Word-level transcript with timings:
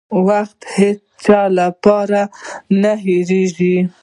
•وخت 0.27 0.57
د 0.63 0.67
هیڅ 0.75 0.99
چا 1.25 1.41
لپاره 1.59 2.21
نه 2.81 2.93
درېږي. 3.05 3.77